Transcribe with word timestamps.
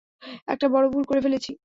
একটা 0.47 0.67
বড় 0.67 0.85
ভুল 0.93 1.03
করে 1.05 1.21
ফেলেছি! 1.21 1.51